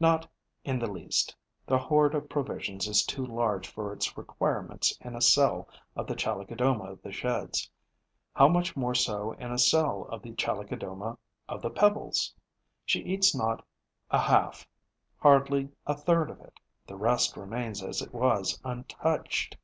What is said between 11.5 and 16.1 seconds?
of the Pebbles! She eats not a half, hardly a